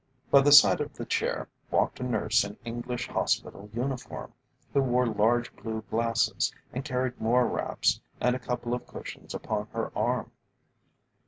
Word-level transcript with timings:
By 0.31 0.41
the 0.41 0.51
side 0.51 0.81
of 0.81 0.95
the 0.95 1.05
chair 1.05 1.47
walked 1.69 1.99
a 1.99 2.03
nurse 2.03 2.43
in 2.43 2.57
English 2.65 3.07
hospital 3.07 3.69
uniform, 3.71 4.33
who 4.73 4.81
wore 4.81 5.05
large 5.05 5.55
blue 5.55 5.83
glasses, 5.91 6.51
and 6.73 6.83
carried 6.83 7.21
more 7.21 7.45
wraps 7.45 8.01
and 8.19 8.35
a 8.35 8.39
couple 8.39 8.73
of 8.73 8.87
cushions 8.87 9.35
upon 9.35 9.67
her 9.73 9.95
arm. 9.95 10.31